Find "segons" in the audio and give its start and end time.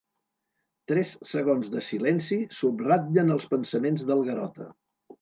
1.33-1.69